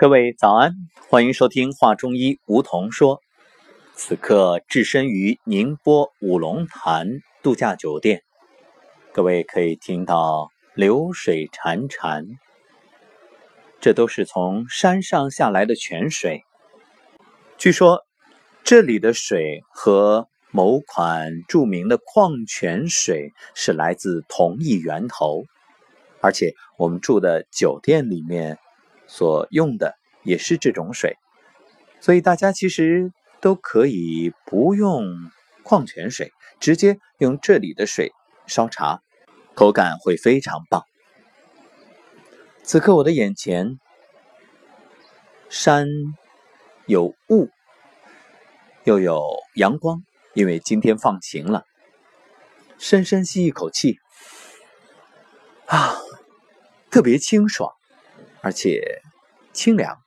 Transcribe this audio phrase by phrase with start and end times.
[0.00, 0.74] 各位早安，
[1.08, 3.20] 欢迎收听《话中医》，梧桐说。
[3.96, 7.08] 此刻置身于宁波五龙潭
[7.42, 8.22] 度假酒店，
[9.12, 12.26] 各位可以听到流水潺潺，
[13.80, 16.44] 这都是从山上下来的泉水。
[17.56, 18.04] 据说
[18.62, 25.42] 这里的水和某款著名的矿泉水是来自同一源头，
[26.20, 28.60] 而且我们住的酒店里面。
[29.08, 31.16] 所用的也是这种水，
[32.00, 35.04] 所以大家其实都可以不用
[35.64, 36.30] 矿泉水，
[36.60, 38.12] 直接用这里的水
[38.46, 39.00] 烧茶，
[39.54, 40.84] 口感会非常棒。
[42.62, 43.78] 此刻我的眼前，
[45.48, 45.88] 山
[46.86, 47.48] 有雾，
[48.84, 49.22] 又有
[49.54, 50.02] 阳光，
[50.34, 51.64] 因为今天放晴了。
[52.76, 53.98] 深深吸一口气，
[55.66, 55.96] 啊，
[56.90, 57.72] 特别清爽。
[58.40, 59.00] 而且
[59.52, 59.98] 清凉，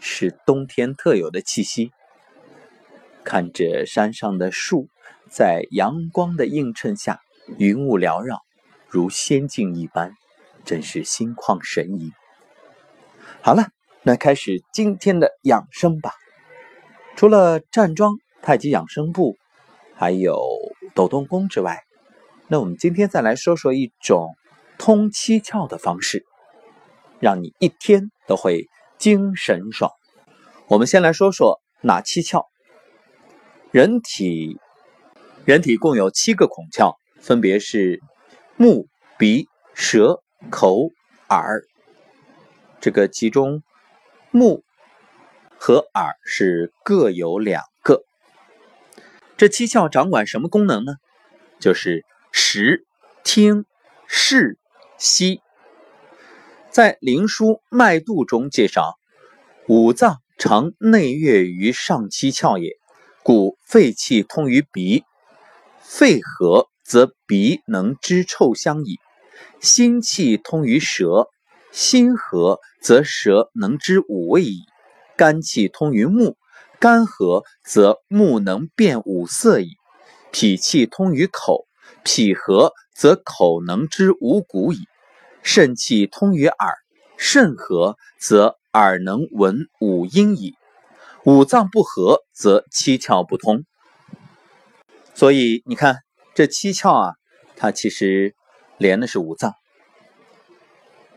[0.00, 1.90] 是冬天特有的气息。
[3.24, 4.88] 看着山上的树，
[5.30, 7.20] 在阳光的映衬下，
[7.58, 8.40] 云雾缭绕，
[8.88, 10.12] 如仙境一般，
[10.64, 12.12] 真是心旷神怡。
[13.42, 13.68] 好了，
[14.04, 16.12] 那开始今天的养生吧。
[17.16, 19.36] 除了站桩、太极养生步，
[19.96, 20.40] 还有
[20.94, 21.82] 抖动功之外，
[22.46, 24.36] 那我们今天再来说说一种
[24.78, 26.24] 通七窍的方式。
[27.20, 29.90] 让你一天都会精神爽。
[30.68, 32.44] 我们先来说说哪七窍。
[33.70, 34.58] 人体
[35.44, 38.00] 人体共有七个孔窍，分别是
[38.56, 38.86] 目、
[39.18, 40.90] 鼻、舌、口、
[41.28, 41.62] 耳。
[42.80, 43.62] 这个其中，
[44.30, 44.62] 目
[45.58, 48.02] 和耳是各有两个。
[49.36, 50.94] 这七窍掌管什么功能呢？
[51.58, 52.84] 就是食、
[53.24, 53.64] 听、
[54.06, 54.58] 视、
[54.98, 55.40] 吸。
[56.76, 58.98] 在《灵枢·脉度》中介绍，
[59.66, 62.76] 五脏常内越于上七窍也，
[63.22, 65.02] 故肺气通于鼻，
[65.80, 68.96] 肺和则鼻能知臭香矣；
[69.58, 71.30] 心气通于舌，
[71.72, 74.58] 心和则舌能知五味矣；
[75.16, 76.36] 肝气通于目，
[76.78, 79.78] 肝和则目能辨五色矣；
[80.30, 81.66] 脾气通于口，
[82.04, 84.80] 脾和则口能知五谷矣。
[85.46, 86.74] 肾气通于耳，
[87.16, 90.56] 肾和则耳能闻五音矣。
[91.24, 93.62] 五脏不和，则七窍不通。
[95.14, 95.98] 所以你看，
[96.34, 97.14] 这七窍啊，
[97.54, 98.34] 它其实
[98.76, 99.52] 连的是五脏：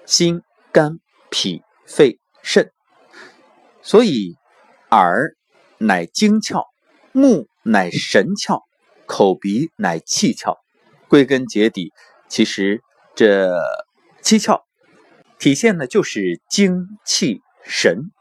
[0.06, 1.00] 心、肝、
[1.32, 2.72] 脾、肺、肾。
[3.82, 4.36] 所以
[4.92, 5.34] 耳
[5.80, 6.66] 乃精窍，
[7.12, 8.62] 目乃神窍，
[9.08, 10.56] 口鼻乃气窍。
[11.08, 11.92] 归根结底，
[12.28, 12.84] 其实
[13.16, 13.52] 这。
[14.22, 14.62] 七窍
[15.38, 18.12] 体现的就是精气神，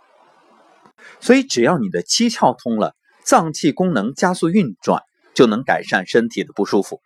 [1.21, 2.95] 所以只要你的七窍通了，
[3.25, 5.03] 脏器功能加速运转，
[5.35, 7.01] 就能改善身体的不舒服。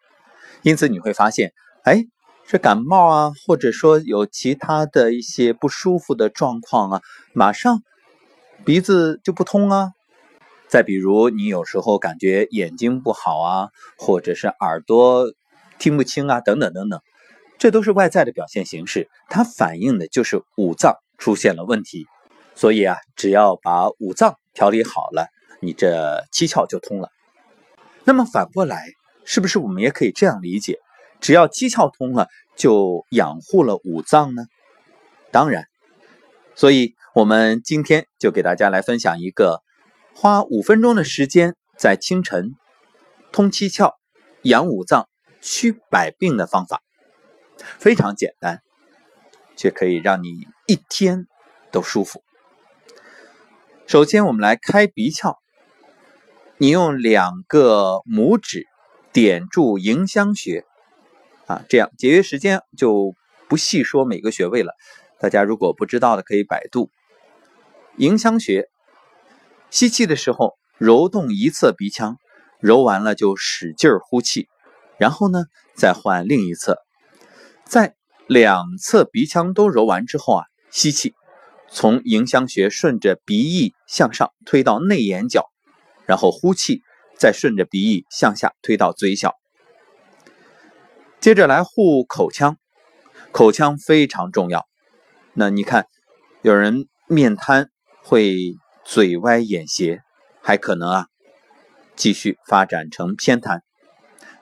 [0.62, 1.52] 因此你会发现，
[1.82, 2.04] 哎，
[2.46, 7.02] 这感冒啊，或者说有其他的一些不舒服的状况啊，
[7.32, 7.82] 马上
[8.64, 9.92] 鼻子就不通啊。
[10.68, 15.32] 再比如你有时候感觉眼睛不好啊，或者是耳朵
[15.78, 17.00] 听不清啊，等等等等。
[17.62, 22.08] 这都是外在的表现形式，它反映的就是五脏出现了问题。
[22.56, 25.28] 所以啊，只要把五脏调理好了，
[25.60, 27.08] 你这七窍就通了。
[28.02, 28.88] 那么反过来，
[29.24, 30.80] 是不是我们也可以这样理解：
[31.20, 34.42] 只要七窍通了，就养护了五脏呢？
[35.30, 35.66] 当然。
[36.56, 39.62] 所以我们今天就给大家来分享一个
[40.16, 42.56] 花五分钟的时间，在清晨
[43.30, 43.92] 通七窍、
[44.42, 45.08] 养五脏、
[45.40, 46.82] 祛百病的方法。
[47.78, 48.62] 非常简单，
[49.56, 51.26] 却可以让你一天
[51.70, 52.22] 都舒服。
[53.86, 55.36] 首先，我们来开鼻窍。
[56.58, 58.66] 你用两个拇指
[59.12, 60.64] 点住迎香穴，
[61.46, 63.14] 啊，这样节约时间，就
[63.48, 64.72] 不细说每个穴位了。
[65.18, 66.88] 大家如果不知道的，可以百度。
[67.96, 68.68] 迎香穴，
[69.70, 72.16] 吸气的时候揉动一侧鼻腔，
[72.60, 74.48] 揉完了就使劲呼气，
[74.98, 75.44] 然后呢，
[75.74, 76.78] 再换另一侧。
[77.72, 77.94] 在
[78.26, 81.14] 两侧鼻腔都揉完之后啊，吸气，
[81.70, 85.46] 从迎香穴顺着鼻翼向上推到内眼角，
[86.04, 86.82] 然后呼气，
[87.16, 89.36] 再顺着鼻翼向下推到嘴角。
[91.18, 92.58] 接着来护口腔，
[93.32, 94.66] 口腔非常重要。
[95.32, 95.86] 那你看，
[96.42, 97.70] 有人面瘫
[98.02, 98.36] 会
[98.84, 100.02] 嘴歪眼斜，
[100.42, 101.06] 还可能啊
[101.96, 103.62] 继续发展成偏瘫。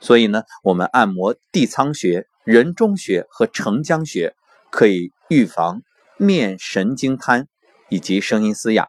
[0.00, 2.26] 所以呢，我们按摩地仓穴。
[2.50, 4.34] 人中穴和承浆穴
[4.72, 5.82] 可以预防
[6.16, 7.46] 面神经瘫
[7.88, 8.88] 以及声音嘶哑。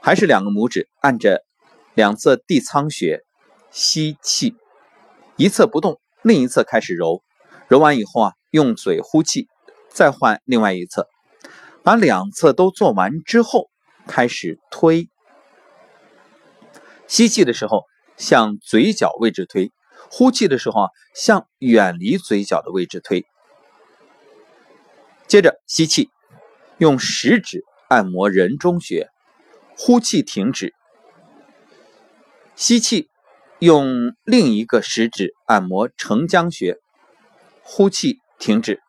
[0.00, 1.42] 还是两个拇指按着
[1.94, 3.24] 两侧地仓穴
[3.72, 4.54] 吸气，
[5.34, 7.24] 一侧不动，另一侧开始揉。
[7.66, 9.48] 揉完以后啊，用嘴呼气，
[9.90, 11.08] 再换另外一侧。
[11.82, 13.68] 把两侧都做完之后，
[14.06, 15.08] 开始推。
[17.08, 17.82] 吸气的时候
[18.16, 19.72] 向嘴角位置推，
[20.14, 23.24] 呼气的时候啊向远离嘴角的位置推。
[25.26, 26.10] 接着吸气，
[26.76, 29.08] 用食指按摩人中穴，
[29.78, 30.74] 呼气停止。
[32.54, 33.08] 吸气，
[33.58, 36.76] 用另一个食指按摩承浆穴，
[37.62, 38.82] 呼气停止。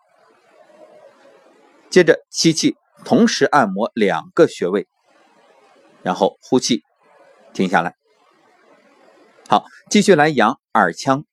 [1.90, 2.76] 接着吸气。
[3.06, 4.88] 同时按摩两个穴位，
[6.04, 6.84] 然后呼气，
[7.54, 7.96] 停下来。
[9.54, 11.26] 好，继续来养耳腔。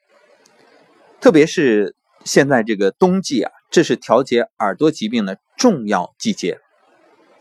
[1.22, 6.58] 特别是现在这个冬季啊，这是调节耳朵疾病的重要季节。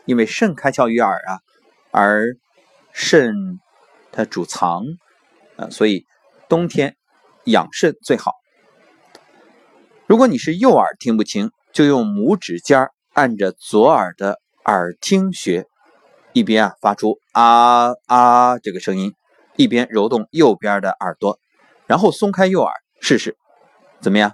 [0.06, 1.40] 因为肾开窍于耳啊，
[1.92, 2.38] 而
[2.94, 3.60] 肾
[4.14, 4.86] 它主藏
[5.58, 6.06] 啊，所以
[6.48, 6.96] 冬天
[7.44, 8.31] 养肾最好。
[10.08, 12.88] 如果你是右耳听不清，就用拇指尖。
[13.12, 15.66] 按着左耳的耳听穴，
[16.31, 19.14] 一边啊发出啊啊这个声音，
[19.59, 21.38] 一边揉动右边的耳朵，
[21.85, 23.35] 然后松开右耳试试，
[24.00, 24.31] 怎么样？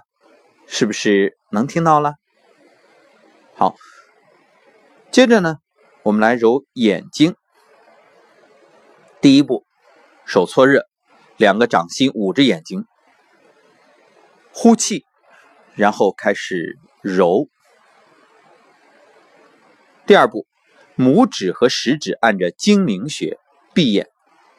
[0.68, 2.14] 是不是能听到了？
[3.56, 3.74] 好，
[5.10, 5.56] 接着呢，
[6.04, 7.34] 我们来揉眼睛。
[9.20, 9.66] 第一步，
[10.24, 10.86] 手搓热，
[11.36, 12.86] 两个掌心捂着眼睛，
[14.52, 15.04] 呼气，
[15.74, 17.48] 然后开始揉。
[20.06, 20.46] 第二步，
[20.96, 23.40] 拇指和食指按着睛明穴，
[23.74, 24.08] 闭眼，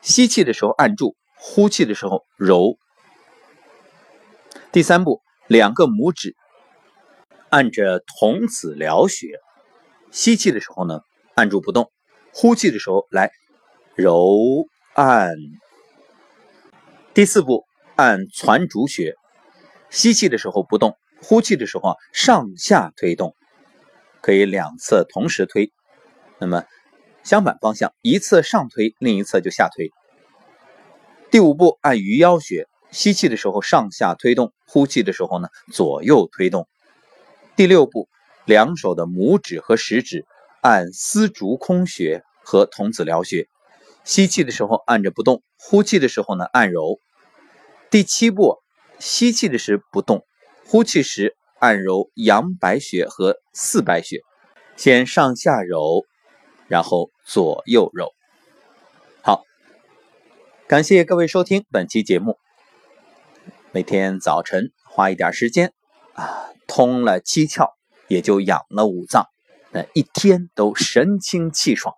[0.01, 2.77] 吸气的时候按住，呼气的时候揉。
[4.71, 6.35] 第三步，两个拇指
[7.49, 9.39] 按着童子髎穴，
[10.11, 11.01] 吸气的时候呢
[11.35, 11.91] 按住不动，
[12.33, 13.31] 呼气的时候来
[13.95, 15.31] 揉按。
[17.13, 17.65] 第四步，
[17.95, 19.15] 按攒竹穴，
[19.89, 23.35] 吸气的时候不动，呼气的时候啊上下推动。
[24.21, 25.71] 可以两侧同时推，
[26.39, 26.65] 那么
[27.27, 29.91] 相反方向，一侧上推，另一侧就下推。
[31.29, 36.69] 第五步，按鱼腰穴，吸气的时候上下推动，呼气的时候呢左右推动。
[37.57, 38.07] 第六步，
[38.45, 40.25] 两手的拇指和食指
[40.61, 43.49] 按丝竹空穴和童子髎穴，
[44.05, 47.01] 吸气的时候按着不动，呼气的时候呢按揉。
[47.91, 48.55] 第七步，
[48.99, 50.25] 吸气的时不动，
[50.65, 51.35] 呼气时。
[51.59, 54.21] 按揉阳白穴和四白穴，
[54.75, 56.05] 先上下揉，
[56.67, 58.13] 然后左右肉。
[59.21, 59.43] 好，
[60.65, 62.39] 感谢各位收听本期节目。
[63.73, 65.73] 每天早晨花一点时间
[66.13, 67.73] 啊，通了七窍，
[68.07, 69.25] 也就养了五脏，
[69.71, 71.93] 那一天都神清气爽。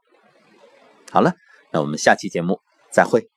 [1.11, 1.35] 好了，
[1.71, 2.59] 那我们下期节目
[2.91, 3.29] 再会。